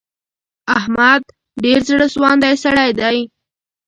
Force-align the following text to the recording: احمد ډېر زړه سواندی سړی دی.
احمد 0.77 1.21
ډېر 1.63 1.79
زړه 1.89 2.05
سواندی 2.13 2.55
سړی 2.63 2.89
دی. 2.99 3.17